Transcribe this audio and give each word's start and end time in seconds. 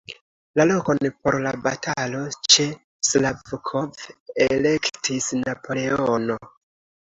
La 0.59 0.63
lokon 0.69 1.01
por 1.25 1.35
la 1.43 1.51
batalo 1.67 2.21
ĉe 2.53 2.65
Slavkov 3.09 4.01
elektis 4.47 5.29
Napoleono. 5.43 6.41